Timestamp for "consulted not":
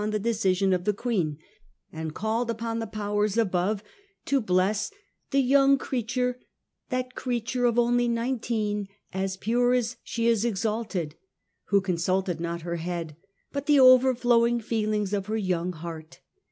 11.81-12.61